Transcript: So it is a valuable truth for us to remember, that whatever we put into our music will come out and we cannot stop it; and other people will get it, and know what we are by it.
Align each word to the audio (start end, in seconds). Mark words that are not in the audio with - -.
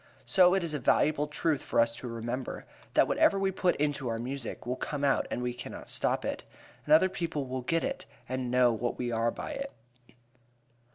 So 0.25 0.55
it 0.55 0.63
is 0.63 0.73
a 0.73 0.79
valuable 0.79 1.27
truth 1.27 1.61
for 1.61 1.79
us 1.79 1.95
to 1.97 2.07
remember, 2.07 2.65
that 2.95 3.07
whatever 3.07 3.37
we 3.37 3.51
put 3.51 3.75
into 3.75 4.09
our 4.09 4.17
music 4.17 4.65
will 4.65 4.75
come 4.75 5.03
out 5.03 5.27
and 5.29 5.43
we 5.43 5.53
cannot 5.53 5.89
stop 5.89 6.25
it; 6.25 6.43
and 6.85 6.93
other 6.95 7.07
people 7.07 7.45
will 7.45 7.61
get 7.61 7.83
it, 7.83 8.07
and 8.27 8.49
know 8.49 8.73
what 8.73 8.97
we 8.97 9.11
are 9.11 9.29
by 9.29 9.51
it. 9.51 9.71